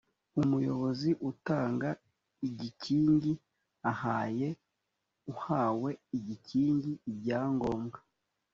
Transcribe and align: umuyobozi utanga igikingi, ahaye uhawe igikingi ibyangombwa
umuyobozi 0.41 1.09
utanga 1.29 1.89
igikingi, 2.47 3.33
ahaye 3.91 4.49
uhawe 5.33 5.89
igikingi 6.17 6.91
ibyangombwa 7.11 7.97